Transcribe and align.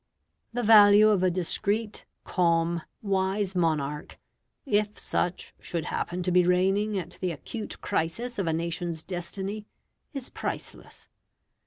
The 0.51 0.63
value 0.63 1.09
of 1.09 1.21
a 1.21 1.29
discreet, 1.29 2.05
calm, 2.23 2.81
wise 3.03 3.53
monarch, 3.53 4.17
if 4.65 4.97
such 4.97 5.53
should 5.59 5.85
happen 5.85 6.23
to 6.23 6.31
be 6.31 6.43
reigning 6.43 6.97
at 6.97 7.19
the 7.21 7.29
acute 7.31 7.79
crisis 7.81 8.39
of 8.39 8.47
a 8.47 8.53
nation's 8.53 9.03
destiny, 9.03 9.67
is 10.11 10.31
priceless. 10.31 11.07